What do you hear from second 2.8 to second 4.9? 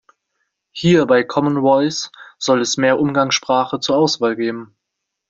Umgangssprache zur Auswahl geben.